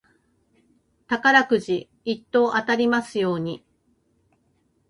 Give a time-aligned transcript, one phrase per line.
[1.05, 3.63] 宝くじ一等当たりますように。